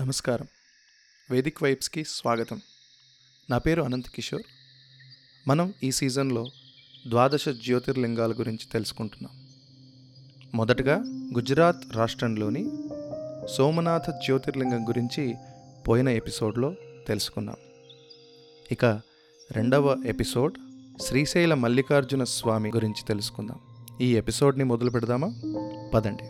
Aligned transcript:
నమస్కారం. 0.00 0.46
వేదిక్ 1.30 1.62
వైబ్స్కి 1.62 2.04
స్వాగతం. 2.04 2.60
నా 3.50 3.58
పేరు 3.58 3.82
అనంత్ 3.82 4.08
కిషోర్. 4.08 4.42
మనం 5.48 5.74
ఈ 5.82 5.92
సీజన్లో 5.92 6.44
ద్వాదశ 7.08 7.48
జ్యోతిర్లింగాల 7.48 8.32
గురించి 8.32 8.66
తెలుసుకుంటున్నాం. 8.72 9.48
మొదటగా 10.54 10.96
గుజరాత్ 11.34 11.96
రాష్ట్రంలోని 11.96 12.70
సోమనాథ 13.56 14.10
జ్యోతిర్లింగం 14.10 14.88
గురించి 14.88 15.34
పోయిన 15.88 16.08
ఎపిసోడ్లో 16.08 16.74
తెలుసుకున్నాం. 17.08 17.56
ఇక 18.72 18.84
రెండవ 19.52 20.02
ఎపిసోడ్ 20.06 20.58
శ్రీశైల 21.02 21.54
మల్లికార్జున 21.54 22.24
స్వామి 22.24 22.70
గురించి 22.70 23.04
తెలుసుకుందాం. 23.08 23.60
ఈ 24.00 24.16
ఎపిసోడ్ని 24.16 24.64
మొదలు 24.64 24.90
పెడదామా 24.90 25.28
పదండి. 25.94 26.24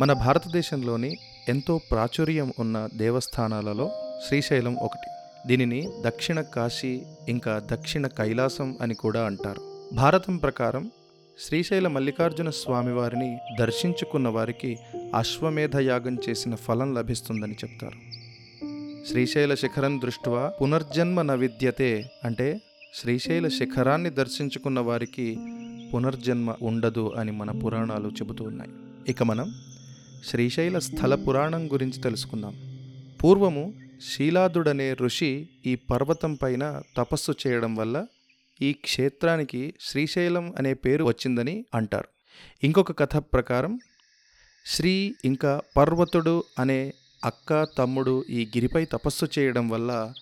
మన 0.00 0.12
భారతదేశంలోని 0.12 1.16
ఎంతో 1.48 1.80
ప్రాచుర్యం 1.90 2.52
ఉన్న 2.58 2.88
దేవస్థానాలలో 2.94 3.90
శ్రీశైలం 4.28 4.76
ఒకటి. 4.76 5.10
దీనిని 5.48 5.88
దక్షిణ 6.06 6.40
కాశీ 6.40 7.02
ఇంకా 7.28 7.62
దక్షిణ 7.72 8.06
కైలాసం 8.06 8.76
అని 8.80 8.94
కూడా 8.94 9.24
అంటారు. 9.24 9.90
భారతం 9.94 10.36
ప్రకారం 10.36 10.90
శ్రీశైల 11.38 11.88
మల్లికార్జున 11.88 12.50
స్వామివారిని 12.50 13.38
దర్శించుకున్న 13.58 14.28
వారికి 14.28 14.78
అశ్వమేధ 15.14 15.76
యాగం 15.76 16.16
చేసిన 16.28 16.54
ఫలం 16.54 16.94
లభిస్తుందని 16.94 17.52
చెప్తారు. 17.52 18.18
శ్రీశైల 19.10 19.54
శిఖరం 19.54 20.00
దృష్ట్యా 20.00 20.52
పునర్జన్మ 20.62 21.22
న 21.22 21.34
విద్యతే 21.34 22.10
అంటే 22.24 22.60
శ్రీశైల 22.94 23.48
శిఖరాన్ని 23.48 24.10
దర్శించుకున్న 24.10 24.80
వారికి 24.80 25.38
పునర్జన్మ 25.94 26.54
ఉండదు 26.62 27.12
అని 27.18 27.32
మన 27.32 27.50
పురాణాలు 27.50 28.08
చెబుతూ 28.08 28.44
ఉన్నాయి. 28.44 28.70
ఇక 29.08 29.22
మనం 29.22 29.54
శ్రీశైల 30.26 30.78
స్థల 30.78 31.14
పురాణం 31.14 31.72
గురించి 31.72 32.00
తెలుసుకుందాం. 32.00 32.54
పూర్వము 33.24 33.74
శీలాదుడనే 34.10 34.94
ఋషి 34.94 35.48
ఈ 35.66 35.74
పర్వతం 35.74 36.34
పైన 36.34 36.82
తపస్సు 36.96 37.32
చేయడం 37.46 37.74
వల్ల 37.74 38.06
ఈ 38.62 38.72
క్షేత్రానికి 38.72 39.74
శ్రీశైలం 39.80 40.54
అనే 40.58 40.74
పేరు 40.74 41.04
వచ్చిందని 41.04 41.64
అంటారు. 41.74 42.08
ఇంకొక 42.64 42.98
కథ 42.98 43.16
ప్రకారం 43.16 43.80
శ్రీ 44.66 45.14
ఇంకా 45.24 45.60
పర్వతుడు 45.76 46.44
అనే 46.58 46.92
అక్క 47.24 47.66
తమ్ముడు 47.78 48.24
ఈ 48.30 48.44
గిరిపై 48.44 48.84
తపస్సు 48.84 49.26
చేయడం 49.38 49.68
వల్ల 49.68 50.12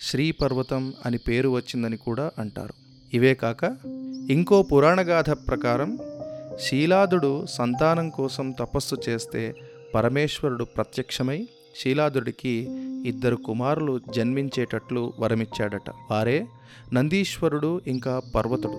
శ్రీ 0.00 0.30
పర్వతం 0.30 0.94
అని 1.06 1.18
పేరు 1.18 1.48
వచ్చిందని 1.48 1.96
కూడా 1.96 2.30
అంటారు. 2.38 2.74
ఇవే 3.14 3.34
కాక 3.34 3.64
ఇంకో 4.30 4.62
పురాణగాథ 4.62 5.30
ప్రకారం 5.30 5.98
శీలాదుడు 6.60 7.46
సంతానం 7.46 8.10
కోసం 8.10 8.50
తపస్సు 8.50 8.96
చేస్తే 9.08 9.54
పరమేశ్వరుడు 9.94 10.64
ప్రత్యక్షమై 10.64 11.48
శీలాదుడికి 11.82 12.68
ఇద్దరు 13.06 13.36
కుమారులు 13.36 14.00
జన్మించేటట్లు 14.16 15.12
వరమిచ్చాడట. 15.18 15.90
వారే 16.10 16.46
నందీశ్వరుడు 16.94 17.80
ఇంకా 17.86 18.22
పర్వతుడు. 18.34 18.78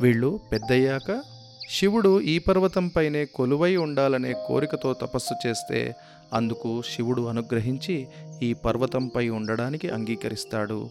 వీళ్ళు 0.00 0.40
పెద్దయ్యాక 0.52 1.22
శివుడు 1.70 2.20
ఈ 2.20 2.38
పర్వతంపైనే 2.38 3.24
కొలువై 3.24 3.76
ఉండాలనే 3.76 4.34
కోరికతో 4.46 4.92
తపస్సు 4.92 5.48
చేస్తే 5.48 5.94
అందుకు 6.32 6.82
శివుడు 6.96 7.22
అనుగ్రహించి 7.22 8.06
ఈ 8.42 8.54
పర్వతంపై 8.54 9.28
ఉండడానికి 9.28 9.88
అంగీకరిస్తాడు. 9.88 10.90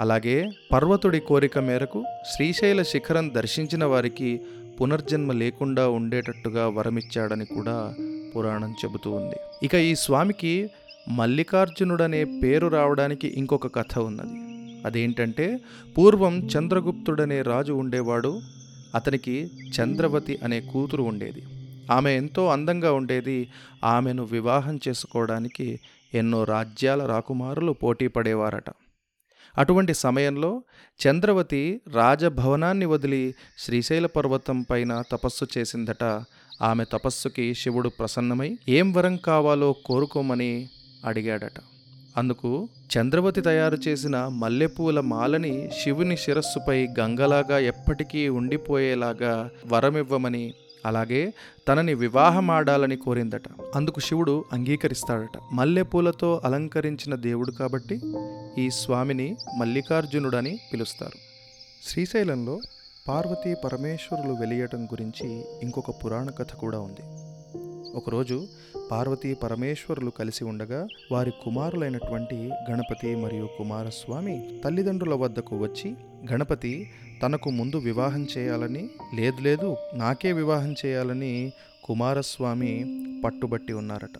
అలాగే 0.00 0.48
పర్వతుడి 0.72 1.20
కోరిక 1.20 1.58
మేరకు 1.58 2.04
శ్రీశైల 2.34 2.82
శిఖరం 2.82 3.34
దర్శించిన 3.34 3.84
వారికి 3.84 4.40
పునర్జన్మ 4.80 5.32
లేకుండా 5.32 5.88
ఉండేటట్టుగా 5.88 6.68
వరమిచ్చాడని 6.68 7.44
కూడా 7.44 7.94
పురాణం 8.36 8.72
చెబుతూ 8.72 9.10
ఉంది. 9.10 9.36
ఇక 9.62 9.74
ఈ 9.74 9.94
స్వామికి 9.94 10.70
మల్లికార్జునుడనే 11.08 12.24
పేరు 12.24 12.66
రావడానికి 12.66 13.28
ఇంకొక 13.28 13.66
కథ 13.66 13.98
ఉన్నది. 13.98 14.36
అదేంటంటే 14.86 15.60
పూర్వం 15.98 16.34
చంద్రగుప్తుడనే 16.46 17.42
రాజు 17.42 17.72
ఉండేవాడు 17.72 18.40
అతనికి 18.94 19.50
చంద్రవతి 19.80 20.38
అనే 20.44 20.60
కూతురు 20.60 21.02
ఉండేది. 21.02 21.42
ఆమె 21.92 22.16
ఎంతో 22.16 22.48
అందంగా 22.48 22.92
ఉండేది 22.92 23.48
ఆమెను 23.84 24.22
వివాహం 24.22 24.80
చేసుకోవడానికి 24.88 25.78
ఎన్నో 26.14 26.44
రాజ్యాల 26.44 27.06
రాకుమారులు 27.06 27.72
పోటీ 27.72 28.06
పడేవారట. 28.06 28.70
అటువంటి 29.58 29.94
సమయంలో 29.94 30.62
చంద్రవతి 31.06 31.80
రాజభవనాన్ని 31.92 32.86
వదిలి 32.86 33.34
శ్రీశైల 33.58 34.06
పర్వతం 34.06 34.62
పైన 34.62 35.02
తపస్సు 35.12 35.46
చేసిందట. 35.58 36.04
ఆమె 36.62 36.84
తపస్సుకి 36.84 37.54
శివుడు 37.54 37.88
ప్రసన్నమై 37.88 38.58
ఏం 38.68 38.92
వరం 38.92 39.16
కావాలో 39.16 39.72
కోరుకోమని 39.72 40.68
అడిగాడట. 41.04 41.60
అందుకు 42.16 42.68
చంద్రవతి 42.96 43.40
తయారు 43.40 43.74
చేసిన 43.74 44.28
మల్లెపూల 44.28 45.00
మాలని 45.00 45.70
శివుని 45.82 46.16
శిరస్సుపై 46.16 46.88
గంగలాగా 47.00 47.58
ఎప్పటికీ 47.58 48.28
ఉండిపోయేలాగా 48.28 49.50
వరమివ్వమని 49.66 50.54
అలాగే 50.86 51.34
తనని 51.68 51.94
వివాహమాడాలని 51.94 52.96
కోరిందట. 52.96 53.42
అందుకు 53.74 54.00
శివుడు 54.00 54.44
అంగీకరిస్తాడట. 54.52 55.38
మల్లెపూలతో 55.52 56.40
అలంకరించిన 56.44 57.14
దేవుడు 57.14 57.50
కాబట్టి 57.50 58.00
ఈ 58.58 58.70
స్వామిని 58.70 59.36
మల్లికార్జునుడని 59.58 60.58
పిలుస్తారు. 60.72 61.18
శ్రీశైలంలో 61.88 62.60
పార్వతీ 63.08 63.54
పరమేశ్వరులు 63.64 64.32
వెలియటం 64.32 64.84
గురించి 64.84 65.44
ఇంకొక 65.62 65.90
పురాణ 65.90 66.30
కథ 66.30 66.52
కూడా 66.52 66.78
ఉంది. 66.78 67.00
ఒకరోజు 67.96 68.46
పార్వతీ 68.90 69.34
పరమేశ్వరులు 69.34 70.10
కలిసి 70.10 70.44
ఉండగా 70.44 70.86
వారి 71.12 71.30
కుమారులైనటువంటి 71.30 72.50
గణపతి 72.70 73.16
మరియు 73.16 73.48
కుమారస్వామి 73.58 74.60
తల్లిదండ్రుల 74.64 75.14
వద్దకు 75.14 75.56
వచ్చి 75.56 75.94
గణపతి 76.32 76.90
తనకు 77.22 77.50
ముందు 77.50 77.76
వివాహం 77.76 78.26
చేయాలని 78.38 78.90
లేదు 79.14 79.40
లేదు 79.40 79.76
నాకే 79.94 80.32
వివాహం 80.32 80.74
చేయాలని 80.86 81.52
కుమారస్వామి 81.84 82.72
పట్టుబట్టి 83.24 83.72
ఉన్నారట. 83.72 84.16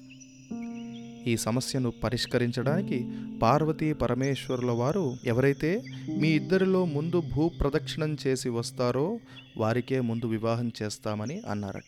ఈ 1.26 1.36
సమస్యను 1.36 1.90
పరిష్కరించడానికి 1.90 3.08
పార్వతీ 3.42 3.92
పరమేశ్వరుల 3.92 4.70
వారు 4.70 5.16
ఎవరైతే 5.24 5.82
మీ 6.18 6.28
ఇద్దరిలో 6.28 6.84
ముందు 6.84 7.22
భూ 7.34 7.48
ప్రదక్షిణం 7.48 8.16
చేసి 8.26 8.48
వస్తారో 8.48 9.18
వారికే 9.56 10.00
ముందు 10.00 10.26
వివాహం 10.26 10.72
చేస్తామని 10.82 11.42
అన్నారట. 11.50 11.84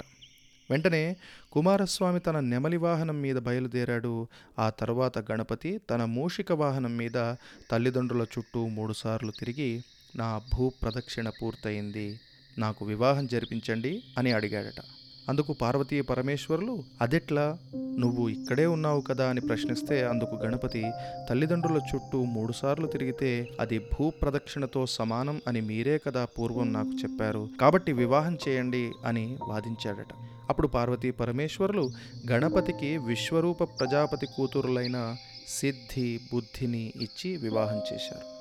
వెంటనే 0.70 1.16
కుమారస్వామి 1.52 2.20
తన 2.20 2.40
నెమలి 2.40 2.76
వాహనం 2.76 3.22
మీద 3.22 3.36
బయలుదేరాడు. 3.36 4.26
ఆ 4.58 4.70
తర్వాత 4.70 5.32
గణపతి 5.32 5.80
తన 5.90 6.04
మూషిక 6.04 6.52
వాహనం 6.52 6.96
మీద 6.96 7.34
తల్లిదండ్రుల 7.70 8.22
చుట్టూ 8.22 8.68
మూడుసార్లు 8.68 9.30
తిరిగి 9.30 9.82
నా 10.16 10.40
భూ 10.54 10.68
ప్రదక్షిణ 10.68 11.28
పూర్తయింది. 11.28 12.20
నాకు 12.58 12.84
వివాహం 12.84 13.26
జరిపించండి 13.26 14.02
అని 14.18 14.32
అడిగాడట. 14.32 14.82
అందుకు 15.28 15.52
పార్వతీ 15.52 16.00
పరమేశ్వరులు 16.00 16.84
అదెట్లా? 17.00 17.58
నువ్వు 17.74 18.28
ఇక్కడే 18.28 18.66
ఉన్నావు 18.66 19.00
కదా? 19.00 19.28
అని 19.30 19.40
ప్రశ్నిస్తే 19.40 20.04
అందుకు 20.04 20.34
గణపతి 20.34 20.90
తల్లిదండ్రుల 21.30 21.80
చుట్టూ 21.94 22.24
మూడుసార్లు 22.24 22.86
తిరిగితే 22.86 23.48
అది 23.60 23.78
భూ 23.78 24.10
ప్రదక్షిణతో 24.10 24.86
సమానం 24.86 25.40
అని 25.48 25.60
మీరే 25.60 25.98
కదా 25.98 26.24
పూర్వం 26.24 26.72
నాకు 26.72 26.90
చెప్పారు. 27.02 27.48
కాబట్టి 27.60 27.92
వివాహం 27.92 28.38
చేయండి 28.48 28.92
అని 29.04 29.38
వాదించాడట. 29.48 30.08
అప్పుడు 30.50 30.68
పార్వతీ 30.68 31.10
పరమేశ్వరులు 31.10 31.90
గణపతికి 32.30 32.96
విశ్వరూప 32.96 33.62
ప్రజాపతి 33.62 34.26
కూతురులైన 34.26 35.16
సిద్ధి 35.48 36.20
బుద్ధిని 36.34 36.92
ఇచ్చి 36.96 37.36
వివాహం 37.36 37.80
చేశారు. 37.92 38.31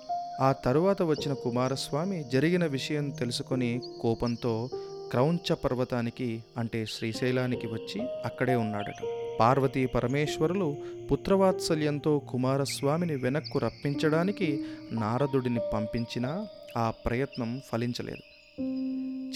ఆ 0.41 0.51
తరువాత 0.51 1.01
వచ్చిన 1.01 1.33
కుమారస్వామి 1.33 2.23
జరిగిన 2.33 2.65
విషయం 2.65 3.09
తెలుసుకొని 3.09 3.81
కోపంతో 4.01 4.69
క్రౌంచ 5.11 5.53
పర్వతానికి 5.53 6.43
అంటే 6.57 6.85
శ్రీశైలానికి 6.85 7.67
వచ్చి 7.67 8.01
అక్కడే 8.25 8.55
ఉన్నాడట. 8.55 8.95
పార్వతీ 9.39 9.85
పరమేశ్వరులు 9.85 10.75
పుత్రవాత్సల్యంతో 11.11 12.19
కుమారస్వామిని 12.19 13.15
వెనక్కు 13.15 13.59
రప్పించడానికి 13.59 14.63
నారదుడిని 14.91 15.59
పంపించినా 15.73 16.47
ఆ 16.77 16.93
ప్రయత్నం 17.05 17.61
ఫలించలేదు. 17.71 18.23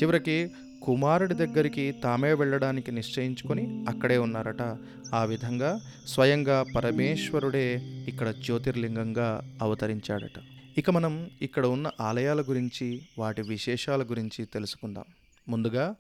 చివరికి 0.02 0.52
కుమారుడి 0.84 1.34
దగ్గరికి 1.34 1.96
తామే 2.04 2.34
వెళ్ళడానికి 2.34 2.92
నిశ్చయించుకొని 2.92 3.86
అక్కడే 3.90 4.18
ఉన్నారట. 4.18 4.64
ఆ 5.14 5.24
విధంగా 5.24 5.80
స్వయంగా 6.08 6.66
పరమేశ్వరుడే 6.76 7.82
ఇక్కడ 8.08 8.30
జ్యోతిర్లింగంగా 8.32 9.58
అవతరించాడట. 9.62 10.55
ఇక 10.78 10.90
మనం 10.90 11.30
ఇక్కడ 11.42 11.66
ఉన్న 11.66 11.92
ఆలయాల 12.02 12.42
గురించి 12.42 13.02
వాటి 13.18 13.42
విశేషాల 13.42 14.04
గురించి 14.04 14.46
తెలుసుకుందాం. 14.46 15.04
ముందుగా 15.50 15.96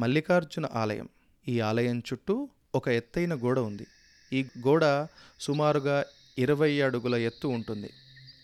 మల్లికార్జున 0.00 0.66
ఆలయం. 0.74 1.08
ఈ 1.48 1.60
ఆలయం 1.60 1.98
చుట్టూ 1.98 2.48
ఒక 2.74 2.88
ఎత్తైన 2.88 3.34
గోడ 3.34 3.58
ఉంది. 3.58 3.86
ఈ 4.32 4.42
గోడ 4.42 5.06
సుమారుగా 5.40 6.04
ఇరవై 6.38 6.80
అడుగుల 6.80 7.14
ఎత్తు 7.14 7.48
ఉంటుంది. 7.48 7.90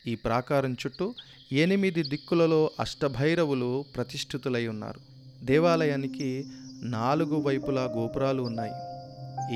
ఈ 0.06 0.14
ప్రాకారం 0.14 0.72
చుట్టూ 0.72 1.14
ఎనిమిది 1.52 2.02
దిక్కులలో 2.02 2.70
అష్టభైరవులు 2.80 3.84
ప్రతిష్ఠితులై 3.96 4.66
ఉన్నారు. 4.68 5.00
దేవాలయానికి 5.44 6.44
నాలుగు 6.82 7.36
వైపులా 7.36 7.84
గోపురాలు 7.84 8.42
ఉన్నాయి. 8.42 8.72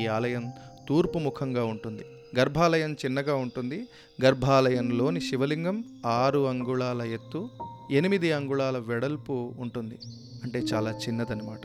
ఈ 0.02 0.06
ఆలయం 0.06 0.52
తూర్పు 0.88 1.18
ముఖంగా 1.18 1.64
ఉంటుంది. 1.64 2.04
గర్భాలయం 2.38 2.92
చిన్నగా 2.92 3.34
ఉంటుంది. 3.34 3.88
గర్భాలయంలోని 4.24 5.20
శివలింగం 5.20 5.84
ఆరు 6.06 6.48
అంగుళాల 6.48 7.02
ఎత్తు 7.02 7.50
ఎనిమిది 7.90 8.32
అంగుళాల 8.32 8.78
వెడల్పు 8.78 9.52
ఉంటుంది. 9.58 9.98
అంటే 10.44 10.58
చాలా 10.58 10.90
చిన్నదనమాట 10.90 11.60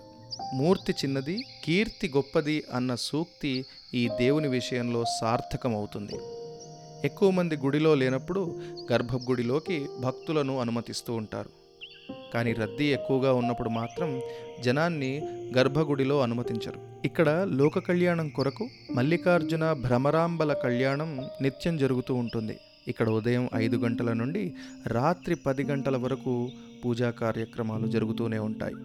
మూర్తి 0.53 0.91
చిన్నది 0.91 1.43
కీర్తి 1.63 2.07
గొప్పది 2.17 2.63
అన్న 2.73 2.95
సూక్తి 2.95 3.65
ఈ 3.93 4.09
దేవుని 4.19 4.47
విషయంలో 4.47 5.03
సార్థకమవుతుంది. 5.21 6.15
ఎక్కువ 7.05 7.29
మంది 7.29 7.55
గుడిలో 7.57 7.95
లేనప్పుడు 7.95 8.61
గర్భగుడిలోకి 8.91 9.87
భక్తులను 9.99 10.59
అనుమతిస్తూ 10.59 11.13
ఉంటారు. 11.13 11.58
కానీ 12.33 12.53
రద్దీ 12.53 12.85
ఎక్కువగా 12.85 13.33
ఉన్నప్పుడు 13.33 13.69
మాత్రం 13.69 14.21
జనాన్ని 14.63 15.21
గర్భగుడిలో 15.57 16.21
అనుమతించరు. 16.21 16.79
ఇక్కడ 17.05 17.47
లోక 17.49 17.79
కళ్యాణం 17.79 18.29
కొరకు 18.29 18.69
మల్లికార్జున 18.93 19.73
భ్రమరాంబల 19.73 20.53
కళ్యాణం 20.53 21.29
నిత్యం 21.41 21.77
జరుగుతూ 21.77 22.15
ఉంటుంది. 22.15 22.57
ఇక్కడ 22.87 23.09
ఉదయం 23.09 23.49
ఐదు 23.55 23.77
గంటల 23.77 24.13
నుండి 24.13 24.53
రాత్రి 24.87 25.35
పది 25.35 25.63
గంటల 25.63 25.97
వరకు 25.97 26.49
పూజా 26.85 27.09
కార్యక్రమాలు 27.09 27.87
జరుగుతూనే 27.87 28.39
ఉంటాయి. 28.39 28.75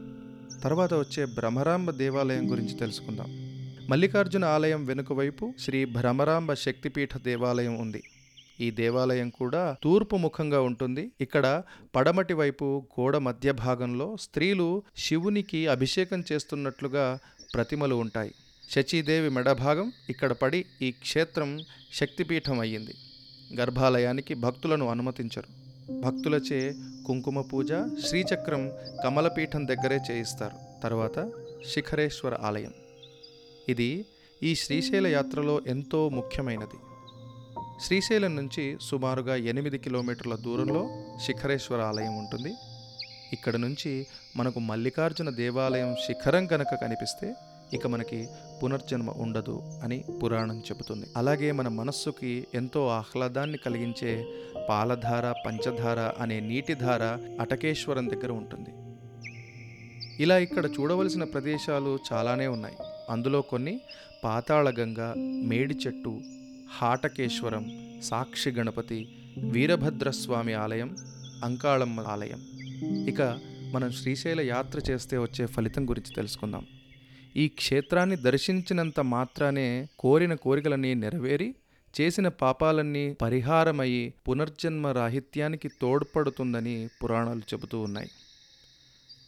తర్వాత 0.62 0.94
వచ్చే 0.94 1.24
భ్రమరాంబ 1.24 1.90
దేవాలయం 1.90 2.50
గురించి 2.50 2.74
తెలుసుకుందాం. 2.74 3.54
మల్లికార్జున 3.90 4.44
ఆలయం 4.44 4.84
వెనుక 4.84 5.12
వైపు 5.12 5.52
శ్రీ 5.58 5.84
భ్రమరాంబ 5.84 6.54
శక్తిపీఠ 6.54 7.08
దేవాలయం 7.24 7.78
ఉంది. 7.78 8.02
ఈ 8.60 8.70
దేవాలయం 8.70 9.30
కూడా 9.30 9.76
తూర్పు 9.82 10.16
ముఖంగా 10.16 10.60
ఉంటుంది. 10.60 11.12
ఇక్కడ 11.20 11.62
పడమటి 11.94 12.34
వైపు 12.34 12.86
గోడ 13.00 13.16
మధ్య 13.16 13.52
భాగంలో 13.52 14.16
స్త్రీలు 14.20 14.82
శివునికి 14.96 15.66
అభిషేకం 15.66 16.24
చేస్తున్నట్లుగా 16.32 17.18
ప్రతిమలు 17.54 17.94
ఉంటాయి. 17.94 18.34
శచీదేవి 18.70 19.28
మెడ 19.28 19.52
భాగం 19.52 19.92
ఇక్కడ 20.10 20.32
పడి 20.32 20.64
ఈ 20.82 20.90
క్షేత్రం 20.90 21.58
శక్తిపీఠం 21.92 22.60
అయ్యింది. 22.60 22.94
గర్భాలయానికి 23.60 24.34
భక్తులను 24.34 24.88
అనుమతించరు. 24.88 25.64
భక్తులచే 26.00 26.74
కుంకుమ 27.06 27.40
పూజ 27.40 27.72
శ్రీచక్రం 28.06 28.72
కమలపీఠం 29.04 29.68
దగ్గరే 29.68 29.98
చేయిస్తారు. 30.10 30.82
తర్వాత 30.82 31.30
శిఖరేశ్వర 31.74 32.34
ఆలయం. 32.34 32.72
ఇది 33.68 34.04
ఈ 34.42 34.54
శ్రీశైల 34.54 35.06
యాత్రలో 35.06 35.62
ఎంతో 35.66 36.08
ముఖ్యమైనది. 36.08 36.93
శ్రీశైలం 37.80 38.36
నుంచి 38.36 38.76
సుమారుగా 38.80 39.36
ఎనిమిది 39.36 39.78
కిలోమీటర్ల 39.78 40.34
దూరంలో 40.34 41.06
శిఖరేశ్వర 41.24 41.80
ఆలయం 41.80 42.18
ఉంటుంది. 42.18 42.54
ఇక్కడ 43.32 43.56
నుంచి 43.56 44.06
మనకు 44.36 44.60
మల్లికార్జున 44.60 45.30
దేవాలయం 45.30 45.96
శిఖరం 46.06 46.46
కనుక 46.46 46.74
కనిపిస్తే 46.74 47.34
ఇక 47.74 47.86
మనకి 47.86 48.28
పునర్జన్మ 48.62 49.10
ఉండదు 49.10 49.80
అని 49.82 50.04
పురాణం 50.22 50.58
చెబుతుంది. 50.60 51.06
అలాగే 51.16 51.52
మన 51.52 51.68
మనస్సుకి 51.68 52.46
ఎంతో 52.54 52.88
ఆహ్లాదాన్ని 52.88 53.58
కలిగించే 53.58 54.24
పాలధార 54.68 55.34
పంచధార 55.46 56.12
అనే 56.18 56.40
నీటిధార 56.40 57.02
అటకేశ్వరం 57.40 58.10
దగ్గర 58.10 58.32
ఉంటుంది. 58.32 58.70
ఇలా 60.22 60.38
ఇక్కడ 60.38 60.66
చూడవలసిన 60.66 61.24
ప్రదేశాలు 61.24 61.98
చాలానే 62.12 62.46
ఉన్నాయి. 62.46 62.76
అందులో 63.10 63.42
కొన్ని 63.42 63.80
పాతాళగంగ 64.24 65.14
మేడి 65.46 65.74
చెట్టు 65.74 66.20
హాటకేశ్వరం 66.74 67.64
సాక్షి 68.02 68.50
గణపతి 68.50 68.98
వీరభద్రస్వామి 69.54 70.54
ఆలయం 70.54 70.90
అంకాళమ్మ 71.44 72.00
ఆలయం 72.08 72.40
ఇక 73.08 73.22
మనం 73.74 73.90
శ్రీశైల 73.90 74.40
యాత్ర 74.48 74.78
చేస్తే 74.90 75.16
వచ్చే 75.18 75.44
ఫలితం 75.46 75.84
గురించి 75.88 76.12
తెలుసుకుందాం 76.14 76.64
ఈ 77.36 77.44
క్షేత్రాన్ని 77.58 78.16
దర్శించినంత 78.16 79.00
మాత్రానే 79.12 79.68
కోరిన 79.98 80.34
కోరికలన్నీ 80.34 80.92
నెరవేరి 80.94 81.48
చేసిన 81.94 82.28
పాపాలన్నీ 82.40 83.06
పరిహారమయ్యి 83.22 84.04
పునర్జన్మ 84.28 84.86
రాహిత్యానికి 84.92 85.68
తోడ్పడుతుందని 85.80 86.76
పురాణాలు 87.02 87.44
చెబుతూ 87.52 87.78
ఉన్నాయి 87.80 88.10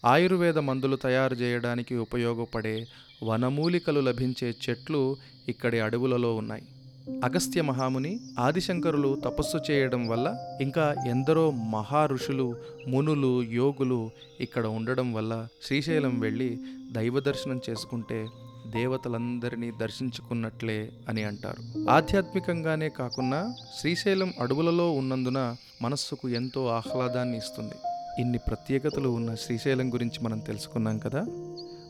ఆయుర్వేద 0.04 0.58
మందులు 0.64 0.96
తయారు 0.96 1.34
చేయడానికి 1.34 1.94
ఉపయోగపడే 1.96 2.76
వనమూలికలు 3.22 4.00
లభించే 4.00 4.54
చెట్లు 4.64 5.02
ఇక్కడి 5.48 5.78
అడవులలో 5.80 6.30
ఉన్నాయి 6.36 6.64
అగస్త్య 7.08 7.62
మహాముని 7.62 8.20
ఆదిశంకరులు 8.38 9.20
తపస్సు 9.24 9.72
చేయడం 9.72 10.08
వల్ల 10.08 10.38
ఇంకా 10.60 10.94
ఎందరో 11.06 11.50
మహా 11.50 12.06
ఋషులు 12.06 12.56
మునులు 12.88 13.42
యోగులు 13.42 14.10
ఇక్కడ 14.40 14.66
ఉండడం 14.66 15.14
వల్ల 15.14 15.48
శ్రీశైలం 15.62 16.20
వెళ్ళి 16.20 16.58
దైవ 16.92 17.20
దర్శనం 17.20 17.60
చేసుకుంటే 17.70 18.26
దేవతలందరినీ 18.66 19.70
దర్శించుకున్నట్లే 19.70 20.90
అని 21.08 21.24
అంటారు. 21.24 21.90
ఆధ్యాత్మికంగానే 21.90 22.88
కాకుండా 22.88 23.54
శ్రీశైలం 23.80 24.32
అడవులలో 24.40 24.92
ఉన్నందున 24.92 25.56
మనస్సుకు 25.82 26.28
ఎంతో 26.28 26.66
ఆహ్లాదాన్ని 26.66 27.38
ఇస్తుంది. 27.38 27.74
ఇన్ని 28.20 28.38
ప్రత్యేకతలు 28.38 29.08
ఉన్న 29.08 29.34
శ్రీశైలం 29.34 29.94
గురించి 29.94 30.24
మనం 30.24 30.38
తెలుసుకున్నాం 30.38 30.98
కదా? 30.98 31.26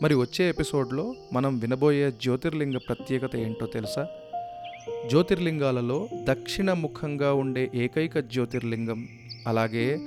మరి 0.03 0.15
వచ్చే 0.15 0.49
ఎపిసోడ్లో 0.49 1.15
మనం 1.33 1.59
వినబోయే 1.59 2.11
జ్యోతిర్లింగ 2.11 2.77
ప్రత్యేకత 2.77 3.37
ఏంటో 3.37 3.67
తెలుసా? 3.67 4.07
జ్యోతిర్లింగాలలో 5.09 6.09
దక్షిణ 6.25 6.73
ముఖంగా 6.73 7.33
ఉండే 7.33 7.71
ఏకైక 7.75 8.19
జ్యోతిర్లింగం. 8.19 9.09
అలాగే 9.47 9.99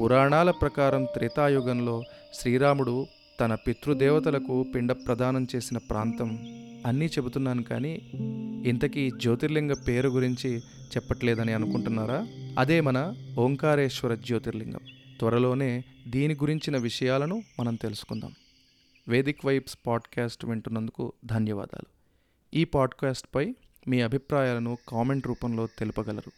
పురాణాల 0.00 0.50
ప్రకారం 0.50 1.04
త్రేతాయుగంలో 1.04 2.02
శ్రీరాముడు 2.34 3.06
తన 3.40 3.54
పితృదేవతలకు 3.54 4.66
పిండ 4.74 4.92
ప్రదానం 4.92 5.46
చేసిన 5.56 5.78
ప్రాంతం. 5.78 6.30
అన్నీ 6.86 7.06
చెబుతున్నాను 7.06 7.62
కానీ 7.62 8.10
ఇంతకీ 8.66 9.10
జ్యోతిర్లింగ 9.16 9.72
పేరు 9.88 10.08
గురించి 10.08 10.58
చెప్పట్లేదని 10.96 11.52
అనుకుంటున్నారా? 11.52 12.26
అదే 12.58 12.80
మన 12.80 13.14
ఓంకారేశ్వర 13.38 14.14
జ్యోతిర్లింగం. 14.14 14.80
త్వరలోనే 15.18 15.84
దీని 16.08 16.34
గురించిన 16.34 16.76
విషయాలను 16.76 17.42
మనం 17.60 17.74
తెలుసుకుందాం. 17.74 18.32
వేదిక్ 19.08 19.46
వైబ్స్ 19.46 19.78
పాడ్కాస్ట్ 19.86 20.44
వింటున్నందుకు 20.44 21.12
ధన్యవాదాలు. 21.24 21.94
ఈ 22.56 22.64
పాడ్కాస్ట్పై 22.64 23.54
మీ 23.88 24.00
అభిప్రాయాలను 24.00 24.78
కామెంట్ 24.88 25.26
రూపంలో 25.26 25.66
తెలుపగలరు. 25.66 26.32